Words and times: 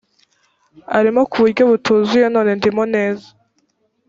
arimo 0.97 1.21
ku 1.31 1.35
buryo 1.43 1.63
butuzuye 1.71 2.25
none 2.35 2.51
ndimo 2.57 2.83
neza 2.95 3.27